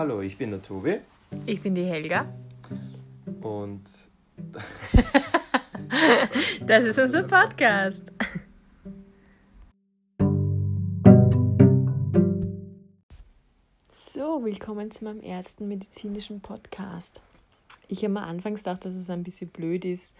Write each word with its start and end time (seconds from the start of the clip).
Hallo, 0.00 0.22
ich 0.22 0.38
bin 0.38 0.48
der 0.48 0.62
Tobi. 0.62 0.98
Ich 1.44 1.60
bin 1.60 1.74
die 1.74 1.84
Helga. 1.84 2.32
Und 3.42 3.82
das 6.66 6.84
ist 6.84 6.98
unser 6.98 7.24
Podcast. 7.24 8.10
So, 13.92 14.42
willkommen 14.42 14.90
zu 14.90 15.04
meinem 15.04 15.20
ersten 15.20 15.68
medizinischen 15.68 16.40
Podcast. 16.40 17.20
Ich 17.88 18.02
habe 18.02 18.14
mir 18.14 18.22
anfangs 18.22 18.64
gedacht, 18.64 18.86
dass 18.86 18.94
es 18.94 19.10
ein 19.10 19.22
bisschen 19.22 19.50
blöd 19.50 19.84
ist, 19.84 20.16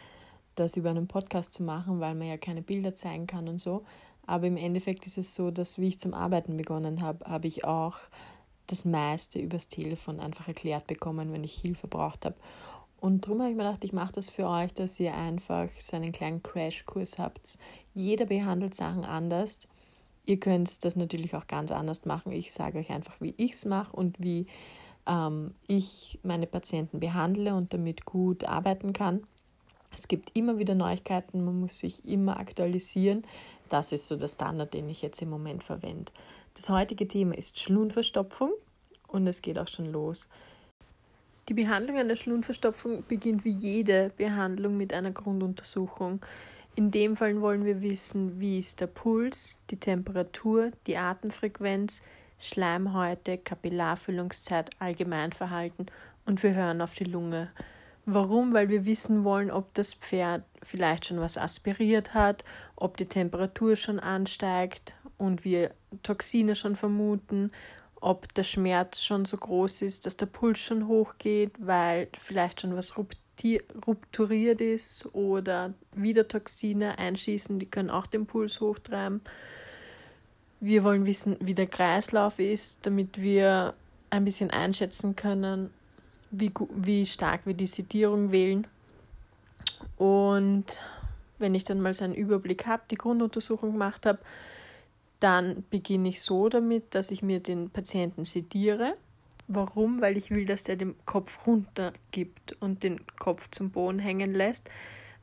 das 0.57 0.77
über 0.77 0.91
einen 0.91 1.09
Podcast 1.09 1.55
zu 1.55 1.63
machen, 1.63 2.01
weil 2.01 2.15
man 2.15 2.29
ja 2.29 2.37
keine 2.37 2.61
Bilder 2.61 2.97
zeigen 2.97 3.27
kann 3.27 3.49
und 3.49 3.61
so. 3.61 3.87
Aber 4.27 4.47
im 4.47 4.59
Endeffekt 4.59 5.07
ist 5.07 5.17
es 5.17 5.35
so, 5.35 5.51
dass 5.51 5.79
wie 5.79 5.89
ich 5.89 5.99
zum 5.99 6.13
Arbeiten 6.13 6.59
begonnen 6.59 7.01
habe, 7.01 7.25
habe 7.25 7.49
ich 7.49 7.65
auch 7.65 7.97
das 8.71 8.85
meiste 8.85 9.39
übers 9.39 9.69
Telefon 9.69 10.21
einfach 10.21 10.49
erklärt 10.49 10.87
bekommen, 10.87 11.33
wenn 11.33 11.45
ich 11.45 11.55
Hilfe 11.61 11.89
braucht 11.89 12.25
habe. 12.25 12.37
Und 13.01 13.25
darum 13.25 13.41
habe 13.41 13.51
ich 13.51 13.57
mir 13.57 13.65
gedacht, 13.65 13.85
ich 13.85 13.93
mache 13.93 14.13
das 14.13 14.29
für 14.29 14.47
euch, 14.47 14.75
dass 14.75 15.01
ihr 15.01 15.15
einfach 15.15 15.69
so 15.79 15.97
einen 15.97 16.13
kleinen 16.13 16.43
Crashkurs 16.43 17.19
habt. 17.19 17.59
Jeder 17.95 18.27
behandelt 18.27 18.75
Sachen 18.75 19.05
anders. 19.05 19.61
Ihr 20.27 20.39
könnt 20.39 20.85
das 20.85 20.97
natürlich 20.97 21.35
auch 21.35 21.47
ganz 21.47 21.71
anders 21.71 22.05
machen. 22.05 22.33
Ich 22.33 22.53
sage 22.53 22.79
euch 22.79 22.91
einfach, 22.91 23.21
wie 23.21 23.35
ich 23.39 23.53
es 23.53 23.65
mache 23.65 23.97
und 23.97 24.23
wie 24.23 24.47
ähm, 25.07 25.55
ich 25.67 26.19
meine 26.23 26.47
Patienten 26.47 27.01
behandle 27.01 27.55
und 27.55 27.73
damit 27.73 28.05
gut 28.05 28.45
arbeiten 28.45 28.93
kann. 28.93 29.23
Es 29.93 30.07
gibt 30.07 30.37
immer 30.37 30.59
wieder 30.59 30.75
Neuigkeiten, 30.75 31.45
man 31.45 31.59
muss 31.59 31.79
sich 31.79 32.05
immer 32.07 32.39
aktualisieren. 32.39 33.23
Das 33.71 33.93
ist 33.93 34.07
so 34.07 34.17
der 34.17 34.29
Standard, 34.29 34.75
den 34.75 34.89
ich 34.89 35.03
jetzt 35.03 35.21
im 35.23 35.31
Moment 35.31 35.65
verwende. 35.65 36.13
Das 36.61 36.69
heutige 36.69 37.09
Thema 37.09 37.39
ist 37.39 37.59
Schlundverstopfung 37.59 38.53
und 39.09 39.27
es 39.27 39.41
geht 39.41 39.59
auch 39.59 39.67
schon 39.67 39.91
los. 39.91 40.29
Die 41.49 41.55
Behandlung 41.55 41.97
einer 41.97 42.17
Schlundverstopfung 42.17 43.03
beginnt 43.09 43.47
wie 43.47 43.53
jede 43.53 44.11
Behandlung 44.19 44.77
mit 44.77 44.93
einer 44.93 45.11
Grunduntersuchung. 45.11 46.21
In 46.77 46.91
dem 46.91 47.17
Fall 47.17 47.41
wollen 47.41 47.65
wir 47.65 47.81
wissen, 47.81 48.41
wie 48.41 48.59
ist 48.59 48.83
der 48.83 48.89
Puls, 48.89 49.57
die 49.71 49.79
Temperatur, 49.79 50.73
die 50.87 50.99
Atemfrequenz, 50.99 52.03
Schleimhäute, 52.39 53.39
Kapillarfüllungszeit, 53.39 54.69
Allgemeinverhalten 54.81 55.87
und 56.27 56.43
wir 56.43 56.53
hören 56.53 56.83
auf 56.83 56.93
die 56.93 57.05
Lunge. 57.05 57.49
Warum? 58.05 58.53
Weil 58.53 58.69
wir 58.69 58.85
wissen 58.85 59.25
wollen, 59.25 59.51
ob 59.51 59.73
das 59.73 59.95
Pferd 59.95 60.43
vielleicht 60.63 61.07
schon 61.07 61.21
was 61.21 61.39
aspiriert 61.39 62.13
hat, 62.13 62.45
ob 62.77 62.99
die 62.99 63.07
Temperatur 63.07 63.77
schon 63.77 63.99
ansteigt 63.99 64.95
und 65.21 65.45
wir 65.45 65.71
Toxine 66.03 66.55
schon 66.55 66.77
vermuten, 66.77 67.51
ob 68.01 68.33
der 68.35 68.45
Schmerz 68.45 69.03
schon 69.03 69.25
so 69.25 69.37
groß 69.37 69.83
ist, 69.83 70.07
dass 70.07 70.17
der 70.17 70.27
Puls 70.27 70.59
schon 70.59 70.89
hochgeht, 70.89 71.53
weil 71.59 72.09
vielleicht 72.17 72.63
schon 72.63 72.75
was 72.75 72.97
rupturiert 72.97 74.61
ist 74.61 75.07
oder 75.15 75.75
wieder 75.95 76.27
Toxine 76.27 76.99
einschießen, 76.99 77.59
die 77.59 77.67
können 77.67 77.91
auch 77.91 78.07
den 78.07 78.27
Puls 78.27 78.61
hochtreiben. 78.61 79.21
Wir 80.61 80.85
wollen 80.85 81.07
wissen, 81.07 81.37
wie 81.41 81.55
der 81.55 81.67
Kreislauf 81.67 82.39
ist, 82.39 82.81
damit 82.83 83.21
wir 83.21 83.75
ein 84.11 84.25
bisschen 84.25 84.51
einschätzen 84.51 85.17
können, 85.17 85.71
wie, 86.31 86.53
wie 86.75 87.07
stark 87.07 87.47
wir 87.47 87.55
die 87.55 87.67
Sedierung 87.67 88.33
wählen. 88.33 88.67
Und 89.97 90.79
wenn 91.39 91.55
ich 91.55 91.65
dann 91.65 91.81
mal 91.81 91.95
so 91.95 92.05
einen 92.05 92.15
Überblick 92.15 92.67
habe, 92.67 92.83
die 92.91 92.97
Grunduntersuchung 92.97 93.73
gemacht 93.73 94.05
habe, 94.07 94.19
dann 95.21 95.65
beginne 95.71 96.09
ich 96.09 96.23
so 96.23 96.49
damit, 96.49 96.95
dass 96.95 97.11
ich 97.11 97.23
mir 97.23 97.41
den 97.41 97.71
Patienten 97.71 98.25
sediere. 98.25 98.97
Warum? 99.47 100.01
Weil 100.01 100.17
ich 100.17 100.31
will, 100.31 100.47
dass 100.47 100.65
der 100.65 100.77
den 100.77 100.95
Kopf 101.05 101.47
runter 101.47 101.93
gibt 102.11 102.53
und 102.61 102.83
den 102.83 103.01
Kopf 103.19 103.49
zum 103.51 103.71
Boden 103.71 103.99
hängen 103.99 104.33
lässt, 104.33 104.71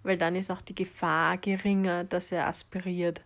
weil 0.03 0.18
dann 0.18 0.35
ist 0.35 0.52
auch 0.52 0.62
die 0.62 0.75
Gefahr 0.75 1.38
geringer, 1.38 2.03
dass 2.03 2.31
er 2.31 2.47
aspiriert. 2.47 3.22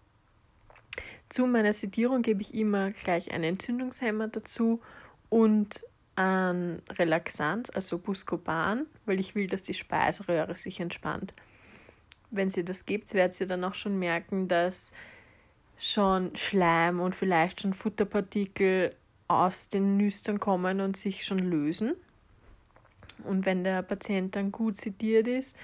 Zu 1.30 1.48
meiner 1.48 1.74
Sedierung 1.74 2.22
gebe 2.22 2.42
ich 2.42 2.54
immer 2.54 2.92
gleich 2.92 3.32
einen 3.32 3.46
Entzündungshemmer 3.46 4.28
dazu 4.28 4.82
und 5.30 5.84
an 6.16 6.82
Relaxant, 6.90 7.74
also 7.74 7.98
Buscopan, 7.98 8.86
weil 9.06 9.20
ich 9.20 9.34
will, 9.34 9.48
dass 9.48 9.64
die 9.64 9.74
Speiseröhre 9.74 10.56
sich 10.56 10.80
entspannt. 10.80 11.34
Wenn 12.30 12.50
sie 12.50 12.64
das 12.64 12.86
gibt, 12.86 13.14
werdet 13.14 13.40
ihr 13.40 13.48
dann 13.48 13.64
auch 13.64 13.74
schon 13.74 13.98
merken, 13.98 14.48
dass 14.48 14.92
schon 15.82 16.36
Schleim 16.36 17.00
und 17.00 17.16
vielleicht 17.16 17.62
schon 17.62 17.74
Futterpartikel 17.74 18.96
aus 19.28 19.70
den 19.70 19.98
Nüstern 19.98 20.40
kommen 20.40 20.82
und 20.82 20.98
sich 20.98 21.26
schon 21.26 21.40
lösen. 21.40 21.94
Und 23.24 23.46
wenn 23.46 23.64
der 23.64 23.82
Patient 23.82 24.36
dann 24.36 24.52
gut 24.52 24.78
sediert 24.78 25.28
ist, 25.28 25.56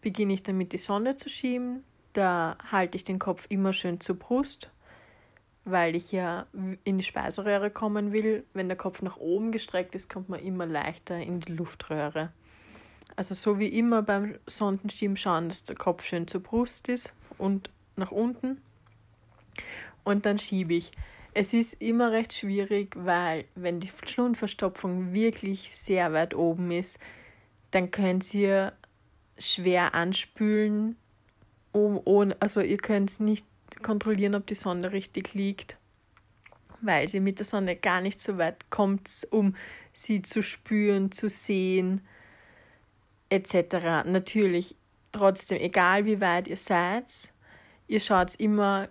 beginne 0.00 0.34
ich 0.34 0.42
damit 0.42 0.72
die 0.72 0.78
Sonde 0.78 1.16
zu 1.16 1.28
schieben. 1.28 1.84
Da 2.12 2.56
halte 2.70 2.96
ich 2.96 3.04
den 3.04 3.18
Kopf 3.18 3.46
immer 3.48 3.72
schön 3.72 4.00
zur 4.00 4.16
Brust 4.16 4.70
weil 5.66 5.96
ich 5.96 6.12
ja 6.12 6.46
in 6.84 6.98
die 6.98 7.04
Speiseröhre 7.04 7.70
kommen 7.70 8.12
will. 8.12 8.44
Wenn 8.54 8.68
der 8.68 8.76
Kopf 8.76 9.02
nach 9.02 9.16
oben 9.16 9.50
gestreckt 9.50 9.96
ist, 9.96 10.08
kommt 10.08 10.28
man 10.28 10.40
immer 10.40 10.64
leichter 10.64 11.18
in 11.18 11.40
die 11.40 11.52
Luftröhre. 11.52 12.30
Also 13.16 13.34
so 13.34 13.58
wie 13.58 13.68
immer 13.68 14.02
beim 14.02 14.36
Sondenschieben 14.46 15.16
schauen, 15.16 15.48
dass 15.48 15.64
der 15.64 15.76
Kopf 15.76 16.04
schön 16.04 16.28
zur 16.28 16.40
Brust 16.42 16.88
ist 16.88 17.12
und 17.36 17.68
nach 17.96 18.12
unten. 18.12 18.62
Und 20.04 20.26
dann 20.26 20.38
schiebe 20.38 20.74
ich. 20.74 20.90
Es 21.34 21.52
ist 21.52 21.74
immer 21.82 22.12
recht 22.12 22.32
schwierig, 22.32 22.94
weil 22.96 23.44
wenn 23.54 23.80
die 23.80 23.90
Schlundverstopfung 24.06 25.12
wirklich 25.12 25.70
sehr 25.70 26.12
weit 26.12 26.34
oben 26.34 26.70
ist, 26.70 26.98
dann 27.72 27.90
könnt 27.90 28.32
ihr 28.32 28.72
schwer 29.38 29.94
anspülen. 29.94 30.96
also 32.40 32.62
ihr 32.62 32.78
könnt 32.78 33.20
nicht 33.20 33.46
kontrollieren, 33.82 34.34
ob 34.34 34.46
die 34.46 34.54
Sonne 34.54 34.92
richtig 34.92 35.34
liegt, 35.34 35.76
weil 36.80 37.08
sie 37.08 37.20
mit 37.20 37.38
der 37.38 37.46
Sonne 37.46 37.76
gar 37.76 38.00
nicht 38.00 38.20
so 38.20 38.38
weit 38.38 38.70
kommt, 38.70 39.26
um 39.30 39.54
sie 39.92 40.22
zu 40.22 40.42
spüren, 40.42 41.12
zu 41.12 41.28
sehen, 41.28 42.00
etc. 43.28 44.04
Natürlich, 44.06 44.76
trotzdem, 45.12 45.58
egal 45.58 46.04
wie 46.06 46.20
weit 46.20 46.48
ihr 46.48 46.56
seid, 46.56 47.06
ihr 47.88 48.00
schaut 48.00 48.34
immer, 48.36 48.88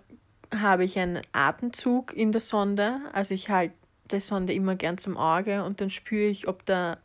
habe 0.54 0.84
ich 0.84 0.98
einen 0.98 1.22
Atemzug 1.32 2.12
in 2.14 2.32
der 2.32 2.40
Sonde, 2.40 3.00
also 3.12 3.34
ich 3.34 3.48
halte 3.48 3.74
die 4.10 4.20
Sonde 4.20 4.52
immer 4.52 4.76
gern 4.76 4.98
zum 4.98 5.16
Auge 5.16 5.64
und 5.64 5.80
dann 5.80 5.90
spüre 5.90 6.28
ich, 6.28 6.48
ob, 6.48 6.64
der, 6.66 6.98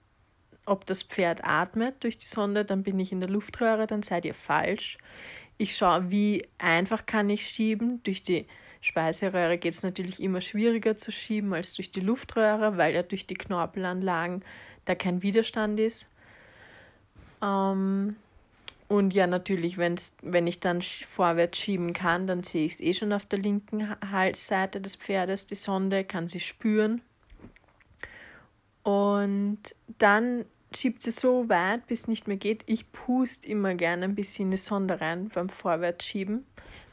ob 0.66 0.86
das 0.86 1.04
Pferd 1.04 1.44
atmet 1.44 2.04
durch 2.04 2.18
die 2.18 2.28
Sonde, 2.28 2.66
dann 2.66 2.84
bin 2.84 3.00
ich 3.00 3.12
in 3.12 3.20
der 3.20 3.30
Luftröhre, 3.30 3.88
dann 3.88 4.04
seid 4.04 4.26
ihr 4.26 4.36
falsch. 4.36 4.98
Ich 5.58 5.76
schaue, 5.76 6.10
wie 6.12 6.48
einfach 6.58 7.06
kann 7.06 7.30
ich 7.30 7.48
schieben. 7.48 8.02
Durch 8.04 8.24
die 8.24 8.48
Speiseröhre 8.82 9.58
geht 9.58 9.74
es 9.74 9.84
natürlich 9.84 10.22
immer 10.22 10.42
schwieriger 10.42 10.98
zu 10.98 11.12
schieben 11.12 11.54
als 11.54 11.74
durch 11.74 11.92
die 11.92 12.00
Luftröhre, 12.00 12.78
weil 12.78 12.96
ja 12.96 13.04
durch 13.04 13.28
die 13.28 13.36
Knorpelanlagen 13.36 14.44
da 14.86 14.96
kein 14.96 15.22
Widerstand 15.22 15.80
ist. 15.80 16.12
Ähm, 17.44 18.16
und 18.92 19.14
ja, 19.14 19.26
natürlich, 19.26 19.78
wenn's, 19.78 20.14
wenn 20.22 20.48
ich 20.48 20.60
dann 20.60 20.82
vorwärts 20.82 21.58
schieben 21.58 21.94
kann, 21.94 22.28
dann 22.28 22.44
sehe 22.44 22.66
ich 22.66 22.74
es 22.74 22.82
eh 22.82 22.94
schon 22.94 23.14
auf 23.14 23.26
der 23.26 23.40
linken 23.40 23.90
Halsseite 24.12 24.82
des 24.82 24.98
Pferdes, 24.98 25.48
die 25.48 25.56
Sonde, 25.56 26.04
kann 26.04 26.28
sie 26.28 26.42
spüren. 26.42 27.02
Und 28.84 29.62
dann 29.98 30.44
schiebt 30.76 31.04
sie 31.04 31.12
so 31.12 31.48
weit, 31.48 31.88
bis 31.88 32.02
es 32.02 32.08
nicht 32.10 32.28
mehr 32.28 32.36
geht. 32.36 32.64
Ich 32.66 32.92
puste 32.92 33.48
immer 33.48 33.76
gerne 33.76 34.04
ein 34.04 34.16
bisschen 34.16 34.48
in 34.48 34.52
die 34.52 34.58
Sonde 34.58 35.00
rein 35.00 35.30
beim 35.34 35.48
Vorwärtsschieben, 35.48 36.46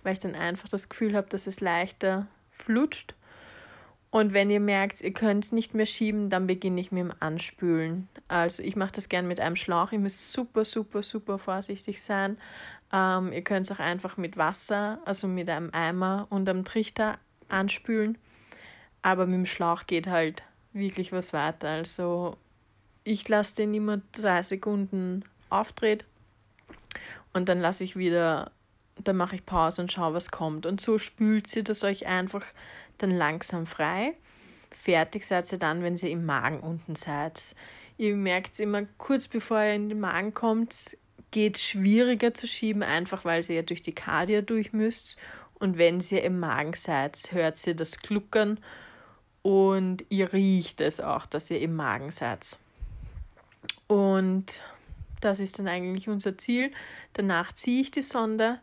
weil 0.05 0.13
ich 0.13 0.21
dann 0.21 0.37
einfach 0.37 0.69
das 0.69 0.89
Gefühl 0.89 1.17
habe, 1.17 1.29
dass 1.29 1.49
es 1.49 1.59
leichter 1.59 2.29
flutscht. 2.53 3.17
Und 4.11 4.33
wenn 4.33 4.51
ihr 4.51 4.61
merkt, 4.61 5.03
ihr 5.03 5.13
könnt 5.13 5.45
es 5.45 5.53
nicht 5.53 5.75
mehr 5.75 5.87
schieben, 5.87 6.31
dann 6.31 6.47
beginne 6.47 6.81
ich 6.81 6.91
mit 6.93 7.01
dem 7.01 7.13
Anspülen. 7.21 8.09
Also 8.27 8.63
ich 8.63 8.75
mache 8.75 8.93
das 8.93 9.09
gerne 9.09 9.29
mit 9.29 9.39
einem 9.39 9.57
Schlauch. 9.57 9.93
Ihr 9.93 9.99
müsst 9.99 10.33
super, 10.33 10.65
super, 10.65 11.03
super 11.03 11.39
vorsichtig 11.39 12.03
sein. 12.03 12.39
Ähm, 12.91 13.33
ihr 13.33 13.43
könnt 13.43 13.67
es 13.67 13.73
auch 13.73 13.81
einfach 13.81 14.17
mit 14.17 14.39
Wasser, 14.39 14.99
also 15.05 15.29
mit 15.29 15.51
einem 15.51 15.71
Eimer 15.75 16.27
und 16.31 16.49
einem 16.49 16.65
Trichter 16.65 17.19
anspülen. 17.49 18.17
Aber 19.03 19.27
mit 19.27 19.35
dem 19.35 19.47
Schlauch 19.47 19.87
geht 19.87 20.07
halt 20.07 20.43
wirklich 20.73 21.13
was 21.13 21.35
weiter. 21.35 21.69
Also 21.69 22.37
ich 23.05 23.29
lasse 23.29 23.57
den 23.57 23.75
immer 23.75 24.01
drei 24.13 24.43
Sekunden 24.43 25.25
aufdreht 25.51 26.07
und 27.33 27.49
dann 27.49 27.61
lasse 27.61 27.85
ich 27.85 27.97
wieder, 27.97 28.53
dann 29.03 29.17
mache 29.17 29.37
ich 29.37 29.47
Pause 29.47 29.83
und 29.83 29.93
schaue, 29.93 30.15
was 30.15 30.31
kommt. 30.31 30.67
Und 30.67 30.81
so 30.81 30.99
spült 30.99 31.49
sie 31.49 31.63
das 31.63 31.85
euch 31.85 32.07
einfach 32.07 32.45
dann 32.99 33.11
langsam 33.11 33.67
frei. 33.67 34.15
Fertig 34.71 35.25
seid 35.25 35.51
ihr 35.53 35.59
dann, 35.59 35.83
wenn 35.83 35.97
ihr 35.97 36.11
im 36.11 36.27
Magen 36.27 36.61
unten 36.61 36.95
seid. 36.97 37.55
Ihr 37.97 38.15
merkt 38.15 38.53
es 38.53 38.61
immer 38.61 38.83
kurz 38.97 39.29
bevor 39.29 39.61
ihr 39.61 39.75
in 39.75 39.89
den 39.89 40.01
Magen 40.01 40.35
kommt, 40.35 40.97
geht 41.31 41.59
schwieriger 41.59 42.33
zu 42.33 42.47
schieben, 42.47 42.83
einfach 42.83 43.25
weil 43.25 43.43
ihr 43.49 43.57
ja 43.57 43.63
durch 43.63 43.83
die 43.83 43.95
Kardia 43.95 44.41
durch 44.41 44.73
müsst. 44.73 45.19
Und 45.55 45.79
wenn 45.79 46.01
ihr 46.01 46.23
im 46.23 46.39
Magen 46.39 46.75
seid, 46.75 47.33
hört 47.33 47.67
ihr 47.67 47.75
das 47.75 48.01
Gluckern 48.01 48.61
und 49.43 50.05
ihr 50.09 50.33
riecht 50.33 50.81
es 50.81 51.01
auch, 51.01 51.27
dass 51.27 51.51
ihr 51.51 51.61
im 51.61 51.75
Magen 51.75 52.11
seid. 52.11 52.57
Und 53.89 54.63
das 55.21 55.41
ist 55.41 55.59
dann 55.59 55.67
eigentlich 55.67 56.09
unser 56.09 56.39
Ziel. 56.39 56.71
Danach 57.15 57.53
ziehe 57.53 57.81
ich 57.81 57.91
die 57.91 58.03
Sonde 58.03 58.61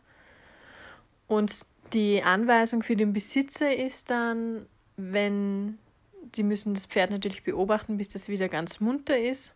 und 1.27 1.65
die 1.93 2.21
Anweisung 2.23 2.83
für 2.83 2.95
den 2.95 3.13
Besitzer 3.13 3.75
ist 3.75 4.09
dann, 4.09 4.65
wenn 4.97 5.77
sie 6.33 6.43
müssen 6.43 6.73
das 6.73 6.85
Pferd 6.85 7.11
natürlich 7.11 7.43
beobachten, 7.43 7.97
bis 7.97 8.09
das 8.09 8.27
wieder 8.27 8.49
ganz 8.49 8.79
munter 8.79 9.17
ist. 9.17 9.53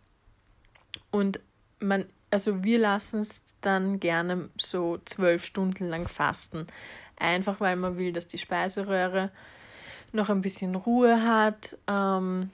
Und 1.10 1.40
man, 1.80 2.06
also 2.30 2.62
wir 2.64 2.78
lassen 2.78 3.20
es 3.20 3.42
dann 3.60 4.00
gerne 4.00 4.48
so 4.58 4.98
zwölf 5.04 5.44
Stunden 5.44 5.88
lang 5.88 6.08
fasten. 6.08 6.66
Einfach 7.16 7.60
weil 7.60 7.76
man 7.76 7.98
will, 7.98 8.12
dass 8.12 8.28
die 8.28 8.38
Speiseröhre 8.38 9.30
noch 10.12 10.30
ein 10.30 10.40
bisschen 10.40 10.74
Ruhe 10.74 11.22
hat, 11.22 11.76
ähm, 11.86 12.50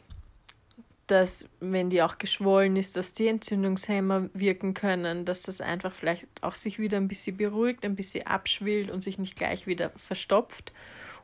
dass, 1.06 1.48
wenn 1.60 1.90
die 1.90 2.02
auch 2.02 2.18
geschwollen 2.18 2.76
ist, 2.76 2.96
dass 2.96 3.14
die 3.14 3.28
Entzündungshemmer 3.28 4.28
wirken 4.32 4.74
können, 4.74 5.24
dass 5.24 5.42
das 5.42 5.60
einfach 5.60 5.92
vielleicht 5.92 6.26
auch 6.40 6.54
sich 6.54 6.78
wieder 6.78 6.96
ein 6.96 7.08
bisschen 7.08 7.36
beruhigt, 7.36 7.84
ein 7.84 7.96
bisschen 7.96 8.26
abschwillt 8.26 8.90
und 8.90 9.02
sich 9.02 9.18
nicht 9.18 9.36
gleich 9.36 9.66
wieder 9.66 9.90
verstopft. 9.90 10.72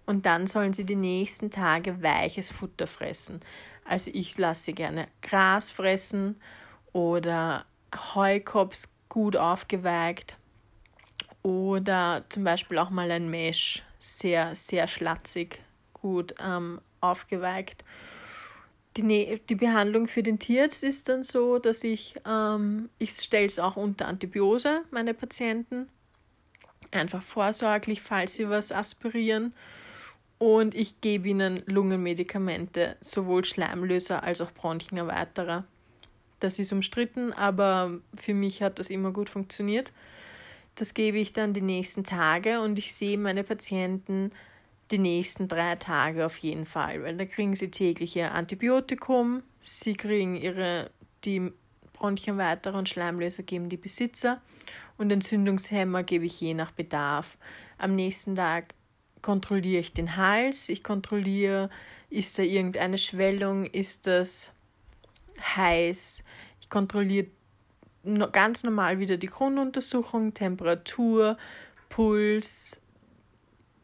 Und 0.07 0.27
dann 0.27 0.47
sollen 0.47 0.73
sie 0.73 0.85
die 0.85 0.97
nächsten 0.97 1.51
Tage 1.51 2.03
weiches 2.03 2.51
Futter 2.51 2.87
fressen. 2.87 3.41
Also 3.85 4.11
ich 4.15 4.37
lasse 4.39 4.65
sie 4.65 4.75
gerne 4.75 5.09
Gras 5.21 5.71
fressen 5.71 6.41
oder 6.93 7.65
Heukops 8.15 8.95
gut 9.09 9.37
aufgeweicht 9.37 10.37
oder 11.43 12.25
zum 12.29 12.45
Beispiel 12.45 12.79
auch 12.79 12.91
mal 12.91 13.11
ein 13.11 13.29
Mesh, 13.29 13.83
sehr, 13.99 14.55
sehr 14.55 14.87
schlatzig, 14.89 15.61
gut 15.93 16.35
ähm, 16.41 16.81
aufgeweicht. 17.01 17.85
Die, 18.97 19.41
die 19.49 19.55
Behandlung 19.55 20.07
für 20.07 20.23
den 20.23 20.39
Tierarzt 20.39 20.83
ist 20.83 21.09
dann 21.09 21.25
so, 21.25 21.59
dass 21.59 21.83
ich, 21.83 22.15
ähm, 22.27 22.91
ich 22.99 23.13
stelle 23.13 23.47
es 23.47 23.59
auch 23.59 23.77
unter 23.77 24.07
Antibiose, 24.07 24.83
meine 24.91 25.15
Patienten. 25.15 25.89
Einfach 26.91 27.23
vorsorglich, 27.23 28.03
falls 28.03 28.35
sie 28.35 28.51
was 28.51 28.71
aspirieren. 28.71 29.55
Und 30.39 30.75
ich 30.75 31.01
gebe 31.01 31.29
ihnen 31.29 31.63
Lungenmedikamente, 31.67 32.97
sowohl 33.01 33.45
Schleimlöser 33.45 34.23
als 34.23 34.41
auch 34.41 34.51
Bronchenerweiterer. 34.51 35.65
Das 36.41 36.59
ist 36.59 36.73
umstritten, 36.73 37.33
aber 37.33 38.01
für 38.17 38.35
mich 38.35 38.63
hat 38.63 38.81
das 38.81 38.91
immer 38.91 39.13
gut 39.13 39.31
funktioniert. 39.31 39.93
Das 40.75 40.95
gebe 40.95 41.19
ich 41.19 41.33
dann 41.33 41.55
die 41.55 41.61
nächsten 41.61 42.03
Tage 42.03 42.61
und 42.61 42.79
ich 42.79 42.93
sehe 42.93 43.17
meine 43.17 43.45
Patienten 43.45 44.33
die 44.93 44.99
nächsten 44.99 45.49
drei 45.49 45.77
Tage 45.77 46.27
auf 46.27 46.37
jeden 46.39 46.67
Fall, 46.67 47.03
weil 47.03 47.17
da 47.17 47.25
kriegen 47.25 47.57
sie 47.57 47.71
täglich 47.71 48.15
ihr 48.15 48.33
Antibiotikum, 48.33 49.43
sie 49.63 49.95
kriegen 49.95 50.37
ihre, 50.37 50.91
die 51.25 51.51
Bronchienweiterer 51.95 52.79
und 52.79 52.89
Schleimlöser 52.89 53.43
geben 53.43 53.69
die 53.69 53.77
Besitzer 53.77 54.41
und 54.99 55.11
Entzündungshemmer 55.11 56.03
gebe 56.03 56.27
ich 56.27 56.41
je 56.41 56.55
nach 56.55 56.73
Bedarf. 56.73 57.39
Am 57.79 57.95
nächsten 57.95 58.37
Tag 58.37 58.75
kontrolliere 59.23 59.81
ich 59.81 59.93
den 59.93 60.17
Hals, 60.17 60.69
ich 60.69 60.85
kontrolliere, 60.85 61.71
ist 62.11 62.39
da 62.39 62.43
irgendeine 62.43 62.99
Schwellung, 62.99 63.65
ist 63.65 64.07
das 64.07 64.53
heiß, 65.57 66.23
ich 66.61 66.69
kontrolliere 66.69 67.29
ganz 68.33 68.65
normal 68.65 68.99
wieder 68.99 69.17
die 69.17 69.29
Grunduntersuchung, 69.29 70.35
Temperatur, 70.35 71.39
Puls, 71.89 72.82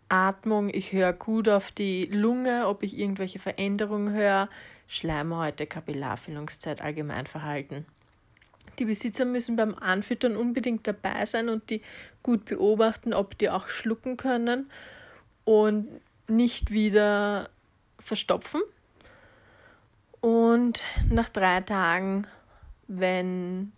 Atmung, 0.09 0.71
ich 0.73 0.93
höre 0.93 1.13
gut 1.13 1.49
auf 1.49 1.71
die 1.71 2.07
Lunge, 2.07 2.67
ob 2.67 2.83
ich 2.83 2.99
irgendwelche 2.99 3.39
Veränderungen 3.39 4.13
höre, 4.13 4.49
Schleimhäute, 4.87 5.67
Kapillarfüllungszeit, 5.67 6.81
Allgemeinverhalten. 6.81 7.85
Die 8.79 8.85
Besitzer 8.85 9.25
müssen 9.25 9.57
beim 9.57 9.75
Anfüttern 9.75 10.37
unbedingt 10.37 10.87
dabei 10.87 11.27
sein 11.27 11.49
und 11.49 11.69
die 11.69 11.83
gut 12.23 12.45
beobachten, 12.45 13.13
ob 13.13 13.37
die 13.37 13.51
auch 13.51 13.69
schlucken 13.69 14.17
können 14.17 14.71
und 15.45 15.89
nicht 16.29 16.71
wieder 16.71 17.51
verstopfen. 17.99 18.61
Und 20.21 20.85
nach 21.11 21.29
drei 21.29 21.61
Tagen, 21.61 22.27
wenn 22.87 23.73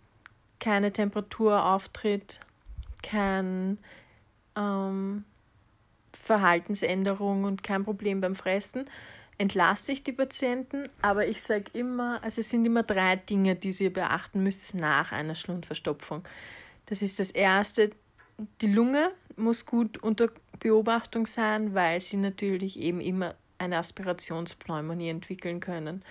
keine 0.59 0.91
Temperatur 0.91 1.65
auftritt, 1.65 2.39
kein 3.01 3.79
ähm, 4.55 5.23
Verhaltensänderung 6.13 7.43
und 7.43 7.63
kein 7.63 7.83
Problem 7.83 8.21
beim 8.21 8.35
Fressen, 8.35 8.89
entlasse 9.37 9.91
ich 9.91 10.03
die 10.03 10.11
Patienten. 10.11 10.87
Aber 11.01 11.27
ich 11.27 11.41
sage 11.41 11.65
immer, 11.73 12.21
also 12.23 12.41
es 12.41 12.49
sind 12.49 12.65
immer 12.65 12.83
drei 12.83 13.15
Dinge, 13.15 13.55
die 13.55 13.73
Sie 13.73 13.89
beachten 13.89 14.43
müssen 14.43 14.79
nach 14.79 15.11
einer 15.11 15.35
Schlundverstopfung. 15.35 16.23
Das 16.85 17.01
ist 17.01 17.19
das 17.19 17.31
erste, 17.31 17.91
die 18.61 18.71
Lunge 18.71 19.11
muss 19.35 19.65
gut 19.65 19.97
unter 19.97 20.27
Beobachtung 20.59 21.25
sein, 21.25 21.73
weil 21.73 22.01
sie 22.01 22.17
natürlich 22.17 22.77
eben 22.77 23.01
immer 23.01 23.35
eine 23.57 23.77
Aspirationspneumonie 23.77 25.09
entwickeln 25.09 25.59
können. 25.59 26.03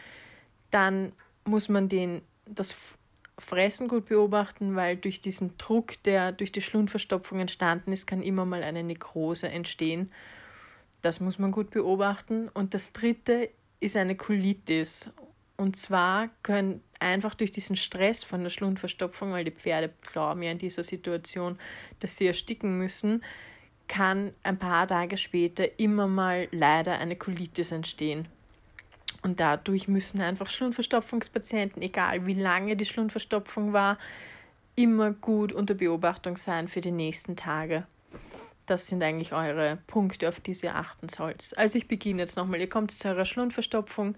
Dann 0.70 1.12
muss 1.44 1.68
man 1.68 1.88
den, 1.88 2.22
das 2.46 2.96
Fressen 3.40 3.88
gut 3.88 4.06
beobachten, 4.06 4.76
weil 4.76 4.96
durch 4.96 5.20
diesen 5.20 5.56
Druck, 5.58 6.02
der 6.04 6.32
durch 6.32 6.52
die 6.52 6.62
Schlundverstopfung 6.62 7.40
entstanden 7.40 7.92
ist, 7.92 8.06
kann 8.06 8.22
immer 8.22 8.44
mal 8.44 8.62
eine 8.62 8.84
Nekrose 8.84 9.48
entstehen. 9.48 10.12
Das 11.02 11.20
muss 11.20 11.38
man 11.38 11.50
gut 11.50 11.70
beobachten. 11.70 12.48
Und 12.48 12.74
das 12.74 12.92
dritte 12.92 13.50
ist 13.80 13.96
eine 13.96 14.16
Colitis. 14.16 15.10
Und 15.56 15.76
zwar 15.76 16.28
können 16.42 16.82
einfach 17.00 17.34
durch 17.34 17.50
diesen 17.50 17.76
Stress 17.76 18.22
von 18.22 18.42
der 18.42 18.50
Schlundverstopfung, 18.50 19.32
weil 19.32 19.44
die 19.44 19.50
Pferde 19.50 19.90
glauben 20.12 20.42
ja 20.42 20.52
in 20.52 20.58
dieser 20.58 20.84
Situation, 20.84 21.58
dass 22.00 22.16
sie 22.16 22.26
ersticken 22.26 22.78
müssen, 22.78 23.24
kann 23.88 24.32
ein 24.42 24.58
paar 24.58 24.86
Tage 24.86 25.16
später 25.16 25.78
immer 25.78 26.06
mal 26.06 26.48
leider 26.52 26.98
eine 26.98 27.16
Colitis 27.16 27.72
entstehen. 27.72 28.28
Und 29.22 29.40
dadurch 29.40 29.86
müssen 29.86 30.20
einfach 30.20 30.48
Schlundverstopfungspatienten, 30.48 31.82
egal 31.82 32.26
wie 32.26 32.34
lange 32.34 32.76
die 32.76 32.86
Schlundverstopfung 32.86 33.72
war, 33.72 33.98
immer 34.76 35.12
gut 35.12 35.52
unter 35.52 35.74
Beobachtung 35.74 36.36
sein 36.36 36.68
für 36.68 36.80
die 36.80 36.90
nächsten 36.90 37.36
Tage. 37.36 37.86
Das 38.66 38.86
sind 38.86 39.02
eigentlich 39.02 39.32
eure 39.32 39.78
Punkte, 39.86 40.28
auf 40.28 40.40
die 40.40 40.56
ihr 40.62 40.74
achten 40.74 41.08
sollt. 41.08 41.52
Also 41.58 41.76
ich 41.76 41.88
beginne 41.88 42.22
jetzt 42.22 42.36
nochmal. 42.36 42.60
Ihr 42.60 42.68
kommt 42.68 42.92
zu 42.92 43.08
eurer 43.08 43.24
Schlundverstopfung, 43.24 44.14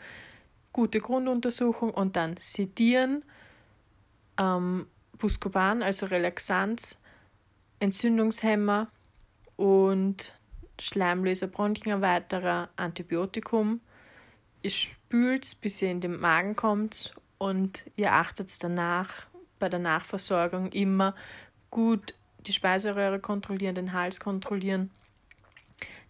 gute 0.72 1.00
Grunduntersuchung 1.00 1.90
und 1.90 2.16
dann 2.16 2.36
Sedieren, 2.38 3.24
ähm, 4.38 4.86
Buscopan, 5.18 5.82
also 5.82 6.06
Relaxanz, 6.06 6.98
Entzündungshemmer 7.80 8.88
und 9.56 10.32
Schleimlöser, 10.78 11.46
Bronchenerweiterer, 11.46 12.68
Antibiotikum 12.76 13.80
ihr 14.62 14.70
spült, 14.70 15.60
bis 15.60 15.82
ihr 15.82 15.90
in 15.90 16.00
den 16.00 16.18
Magen 16.18 16.56
kommt 16.56 17.14
und 17.38 17.84
ihr 17.96 18.12
achtet 18.12 18.62
danach 18.62 19.26
bei 19.58 19.68
der 19.68 19.78
Nachversorgung 19.78 20.70
immer 20.72 21.14
gut 21.70 22.14
die 22.46 22.52
Speiseröhre 22.52 23.20
kontrollieren, 23.20 23.74
den 23.74 23.92
Hals 23.92 24.20
kontrollieren, 24.20 24.90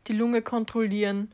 die 0.07 0.15
Lunge 0.15 0.43
kontrollieren 0.43 1.33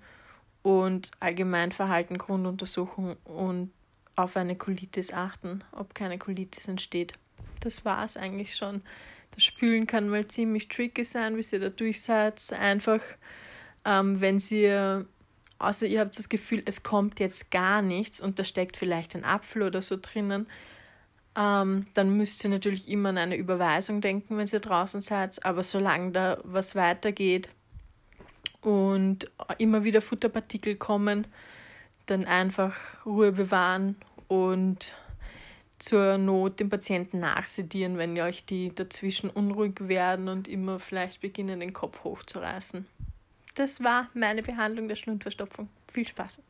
und 0.62 1.12
Allgemeinverhalten, 1.20 2.18
Grunduntersuchung 2.18 3.16
und 3.24 3.72
auf 4.16 4.36
eine 4.36 4.56
Colitis 4.56 5.12
achten, 5.12 5.62
ob 5.72 5.94
keine 5.94 6.18
Colitis 6.18 6.66
entsteht. 6.66 7.14
Das 7.60 7.84
war 7.84 8.04
es 8.04 8.16
eigentlich 8.16 8.56
schon. 8.56 8.82
Das 9.32 9.44
Spülen 9.44 9.86
kann 9.86 10.08
mal 10.08 10.26
ziemlich 10.26 10.68
tricky 10.68 11.04
sein, 11.04 11.36
bis 11.36 11.52
ihr 11.52 11.60
da 11.60 11.68
durch 11.68 12.02
seid. 12.02 12.52
Einfach, 12.52 13.00
ähm, 13.84 14.20
wenn 14.20 14.42
ihr 14.50 15.06
außer 15.58 15.86
ihr 15.86 16.00
habt 16.00 16.18
das 16.18 16.28
Gefühl, 16.28 16.62
es 16.64 16.82
kommt 16.82 17.20
jetzt 17.20 17.50
gar 17.50 17.82
nichts 17.82 18.20
und 18.20 18.38
da 18.38 18.44
steckt 18.44 18.76
vielleicht 18.76 19.14
ein 19.14 19.24
Apfel 19.24 19.62
oder 19.62 19.82
so 19.82 19.96
drinnen, 20.00 20.46
ähm, 21.36 21.86
dann 21.94 22.16
müsst 22.16 22.44
ihr 22.44 22.50
natürlich 22.50 22.88
immer 22.88 23.10
an 23.10 23.18
eine 23.18 23.36
Überweisung 23.36 24.00
denken, 24.00 24.36
wenn 24.36 24.46
ihr 24.46 24.60
draußen 24.60 25.00
seid. 25.00 25.44
Aber 25.44 25.62
solange 25.62 26.12
da 26.12 26.38
was 26.44 26.74
weitergeht 26.74 27.48
und 28.60 29.30
immer 29.58 29.84
wieder 29.84 30.02
Futterpartikel 30.02 30.76
kommen, 30.76 31.26
dann 32.06 32.24
einfach 32.24 32.74
Ruhe 33.04 33.32
bewahren 33.32 33.96
und 34.28 34.94
zur 35.78 36.18
Not 36.18 36.58
den 36.58 36.70
Patienten 36.70 37.20
nachsedieren, 37.20 37.98
wenn 37.98 38.16
ihr 38.16 38.24
euch 38.24 38.44
die 38.44 38.74
dazwischen 38.74 39.30
unruhig 39.30 39.74
werden 39.88 40.28
und 40.28 40.48
immer 40.48 40.80
vielleicht 40.80 41.20
beginnen, 41.20 41.60
den 41.60 41.72
Kopf 41.72 42.02
hochzureißen 42.02 42.86
das 43.58 43.82
war 43.82 44.08
meine 44.14 44.42
Behandlung 44.42 44.88
der 44.88 44.96
Schlundverstopfung. 44.96 45.68
Viel 45.92 46.06
Spaß! 46.06 46.40